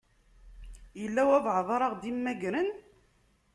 Yella 1.01 1.21
walebɛaḍ 1.27 1.67
ara 1.75 1.87
ɣ-d-imagren? 1.93 2.69